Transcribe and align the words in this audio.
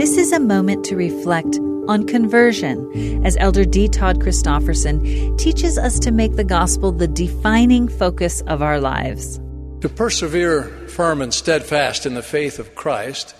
This 0.00 0.16
is 0.16 0.32
a 0.32 0.40
moment 0.40 0.82
to 0.86 0.96
reflect 0.96 1.58
on 1.86 2.06
conversion 2.06 3.22
as 3.22 3.36
Elder 3.36 3.66
D. 3.66 3.86
Todd 3.86 4.18
Christofferson 4.18 5.36
teaches 5.36 5.76
us 5.76 5.98
to 5.98 6.10
make 6.10 6.36
the 6.36 6.42
gospel 6.42 6.90
the 6.90 7.06
defining 7.06 7.86
focus 7.86 8.40
of 8.46 8.62
our 8.62 8.80
lives. 8.80 9.38
To 9.82 9.90
persevere 9.90 10.62
firm 10.88 11.20
and 11.20 11.34
steadfast 11.34 12.06
in 12.06 12.14
the 12.14 12.22
faith 12.22 12.58
of 12.58 12.74
Christ 12.74 13.36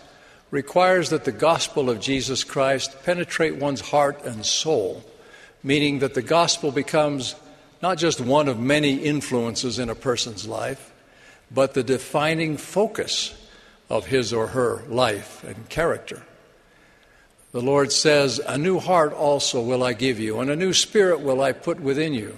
requires 0.51 1.09
that 1.09 1.25
the 1.25 1.33
gospel 1.33 1.89
of 1.89 1.99
Jesus 1.99 2.45
Christ 2.45 2.95
penetrate 3.05 3.57
one's 3.57 3.81
heart 3.81 4.23
and 4.27 4.45
soul, 4.45 5.03
meaning 5.63 6.01
that 6.01 6.13
the 6.13 6.21
gospel 6.21 6.73
becomes 6.73 7.37
not 7.81 7.97
just 7.97 8.21
one 8.21 8.49
of 8.49 8.61
many 8.61 8.97
influences 8.97 9.79
in 9.79 9.89
a 9.89 9.95
person's 9.95 10.47
life, 10.47 10.93
but 11.51 11.73
the 11.73 11.83
defining 11.83 12.59
focus 12.59 13.35
of 13.89 14.09
his 14.09 14.35
or 14.35 14.49
her 14.49 14.83
life 14.89 15.43
and 15.43 15.67
character. 15.71 16.22
The 17.53 17.61
Lord 17.61 17.90
says, 17.90 18.40
A 18.46 18.57
new 18.57 18.79
heart 18.79 19.13
also 19.13 19.61
will 19.61 19.82
I 19.82 19.93
give 19.93 20.21
you, 20.21 20.39
and 20.40 20.50
a 20.50 20.57
new 20.57 20.72
spirit 20.72 21.21
will 21.21 21.40
I 21.43 21.53
put 21.53 21.81
within 21.81 22.14
you. 22.14 22.36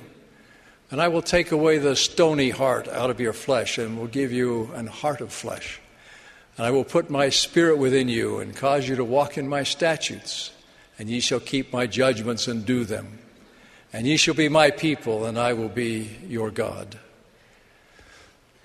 And 0.91 1.01
I 1.01 1.09
will 1.09 1.23
take 1.23 1.52
away 1.52 1.79
the 1.79 1.97
stony 1.97 2.51
heart 2.51 2.88
out 2.88 3.11
of 3.11 3.21
your 3.21 3.33
flesh, 3.33 3.77
and 3.77 3.98
will 3.98 4.07
give 4.07 4.33
you 4.33 4.71
an 4.75 4.87
heart 4.87 5.21
of 5.21 5.33
flesh. 5.33 5.80
And 6.57 6.66
I 6.66 6.71
will 6.71 6.85
put 6.85 7.11
my 7.11 7.29
spirit 7.29 7.77
within 7.77 8.09
you, 8.09 8.38
and 8.38 8.57
cause 8.57 8.88
you 8.88 8.97
to 8.97 9.05
walk 9.05 9.37
in 9.37 9.48
my 9.48 9.65
statutes, 9.65 10.51
and 10.98 11.11
ye 11.11 11.21
shall 11.21 11.41
keep 11.41 11.73
my 11.73 11.87
judgments 11.87 12.49
and 12.49 12.65
do 12.65 12.85
them. 12.85 13.19
And 13.93 14.07
ye 14.07 14.16
shall 14.16 14.35
be 14.35 14.49
my 14.49 14.71
people, 14.71 15.27
and 15.27 15.38
I 15.38 15.52
will 15.52 15.69
be 15.69 16.16
your 16.27 16.51
God. 16.51 16.99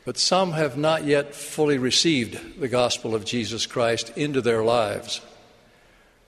But 0.06 0.18
some 0.18 0.54
have 0.54 0.78
not 0.78 1.04
yet 1.04 1.36
fully 1.36 1.78
received 1.78 2.62
the 2.62 2.70
gospel 2.70 3.14
of 3.14 3.26
Jesus 3.26 3.66
Christ 3.66 4.14
into 4.16 4.40
their 4.40 4.64
lives. 4.64 5.20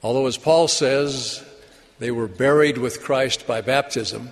Although, 0.01 0.27
as 0.27 0.37
Paul 0.37 0.67
says, 0.67 1.43
they 1.99 2.11
were 2.11 2.27
buried 2.27 2.77
with 2.77 3.03
Christ 3.03 3.45
by 3.45 3.61
baptism, 3.61 4.29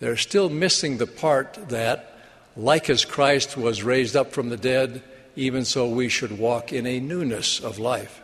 they're 0.00 0.16
still 0.16 0.50
missing 0.50 0.98
the 0.98 1.06
part 1.06 1.54
that, 1.68 2.18
like 2.56 2.90
as 2.90 3.04
Christ 3.04 3.56
was 3.56 3.82
raised 3.82 4.16
up 4.16 4.32
from 4.32 4.50
the 4.50 4.56
dead, 4.56 5.02
even 5.36 5.64
so 5.64 5.88
we 5.88 6.08
should 6.08 6.38
walk 6.38 6.72
in 6.72 6.86
a 6.86 7.00
newness 7.00 7.60
of 7.60 7.78
life. 7.78 8.20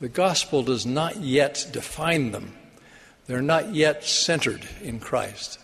The 0.00 0.08
gospel 0.08 0.62
does 0.62 0.86
not 0.86 1.16
yet 1.16 1.66
define 1.72 2.30
them, 2.30 2.54
they're 3.26 3.42
not 3.42 3.74
yet 3.74 4.04
centered 4.04 4.68
in 4.82 5.00
Christ. 5.00 5.58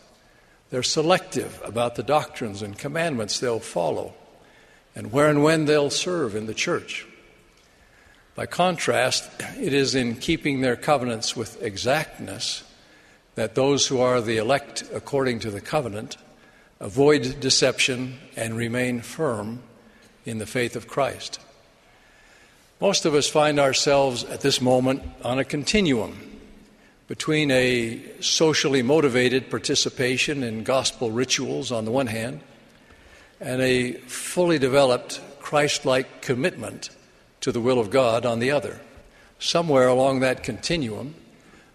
They're 0.70 0.83
selective 0.83 1.61
about 1.62 1.97
the 1.97 2.03
doctrines 2.03 2.62
and 2.62 2.78
commandments 2.78 3.39
they'll 3.39 3.61
follow 3.61 4.14
and 4.97 5.12
where 5.12 5.28
and 5.28 5.44
when 5.44 5.66
they'll 5.66 5.91
serve 5.91 6.34
in 6.34 6.47
the 6.47 6.55
church. 6.55 7.06
By 8.34 8.47
contrast, 8.47 9.30
it 9.58 9.75
is 9.75 9.94
in 9.94 10.16
keeping 10.16 10.61
their 10.62 10.77
covenants 10.77 11.36
with 11.36 11.62
exactness 11.62 12.64
that 13.34 13.55
those 13.55 13.86
who 13.86 14.00
are 14.00 14.20
the 14.20 14.38
elect 14.38 14.84
according 14.94 15.41
to 15.41 15.50
the 15.50 15.61
covenant 15.61 16.16
avoid 16.80 17.41
deception 17.41 18.19
and 18.34 18.56
remain 18.56 19.00
firm 19.00 19.62
in 20.25 20.38
the 20.38 20.47
faith 20.47 20.77
of 20.77 20.88
Christ. 20.88 21.38
Most 22.80 23.05
of 23.05 23.14
us 23.14 23.28
find 23.28 23.60
ourselves 23.60 24.25
at 24.25 24.41
this 24.41 24.60
moment 24.60 25.03
on 25.22 25.38
a 25.38 25.44
continuum 25.44 26.41
between 27.06 27.50
a 27.50 28.03
socially 28.20 28.83
motivated 28.83 29.50
participation 29.50 30.42
in 30.42 30.64
gospel 30.64 31.10
rituals 31.10 31.70
on 31.70 31.84
the 31.84 31.92
one 31.92 32.06
hand 32.06 32.41
and 33.41 33.60
a 33.60 33.92
fully 33.92 34.58
developed 34.58 35.20
Christ 35.38 35.84
like 35.84 36.22
commitment 36.22 36.91
to 37.43 37.53
the 37.53 37.61
will 37.61 37.79
of 37.79 37.91
God 37.91 38.25
on 38.25 38.39
the 38.39 38.51
other. 38.51 38.81
Somewhere 39.39 39.89
along 39.89 40.21
that 40.21 40.43
continuum, 40.43 41.15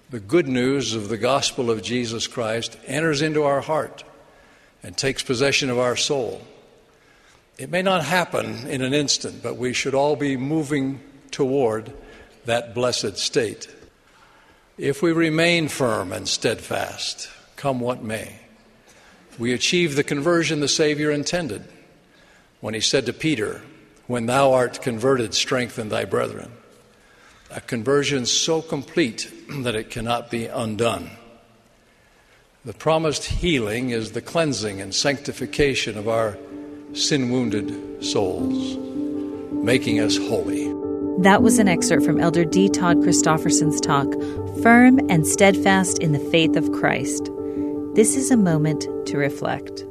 the 0.10 0.20
good 0.20 0.48
news 0.48 0.94
of 0.94 1.10
the 1.10 1.18
gospel 1.18 1.70
of 1.70 1.84
Jesus 1.84 2.26
Christ 2.28 2.78
enters 2.86 3.22
into 3.22 3.44
our 3.44 3.62
heart 3.62 4.04
and 4.82 4.98
takes 4.98 5.22
possession 5.22 5.70
of 5.70 5.78
our 5.78 5.98
soul. 5.98 6.42
It 7.58 7.70
may 7.70 7.82
not 7.82 8.06
happen 8.06 8.68
in 8.68 8.82
an 8.82 8.94
instant, 8.94 9.44
but 9.44 9.58
we 9.58 9.74
should 9.74 9.94
all 9.94 10.16
be 10.16 10.38
moving 10.38 11.02
toward 11.32 11.92
that 12.46 12.74
blessed 12.74 13.18
state. 13.18 13.68
If 14.78 15.02
we 15.02 15.12
remain 15.12 15.68
firm 15.68 16.14
and 16.14 16.28
steadfast, 16.28 17.30
come 17.58 17.82
what 17.82 18.02
may, 18.02 18.40
we 19.38 19.52
achieve 19.52 19.96
the 19.96 20.04
conversion 20.04 20.62
the 20.62 20.68
Savior 20.68 21.12
intended 21.12 21.64
when 22.62 22.74
he 22.74 22.80
said 22.80 23.06
to 23.08 23.14
Peter, 23.14 23.62
when 24.08 24.26
thou 24.26 24.54
art 24.54 24.82
converted, 24.82 25.34
strengthen 25.34 25.90
thy 25.90 26.06
brethren. 26.06 26.52
A 27.52 27.62
conversion 27.62 28.26
so 28.26 28.62
complete 28.62 29.32
that 29.64 29.76
it 29.76 29.90
cannot 29.90 30.32
be 30.32 30.48
undone. 30.48 31.12
The 32.66 32.74
promised 32.74 33.26
healing 33.26 33.92
is 33.92 34.12
the 34.12 34.22
cleansing 34.22 34.82
and 34.82 34.94
sanctification 34.94 35.98
of 35.98 36.10
our 36.10 36.38
sin 36.94 37.30
wounded 37.32 38.04
souls, 38.04 38.76
making 39.54 40.00
us 40.00 40.18
holy. 40.18 40.74
That 41.22 41.42
was 41.42 41.60
an 41.60 41.68
excerpt 41.68 42.06
from 42.06 42.20
Elder 42.20 42.46
D. 42.46 42.70
Todd 42.70 42.98
Christofferson's 42.98 43.80
talk, 43.82 44.08
Firm 44.62 45.00
and 45.10 45.26
Steadfast 45.26 46.00
in 46.00 46.12
the 46.12 46.20
Faith 46.32 46.56
of 46.56 46.72
Christ. 46.74 47.30
This 47.96 48.16
is 48.16 48.32
a 48.32 48.38
moment 48.38 48.86
to 49.08 49.18
reflect. 49.18 49.84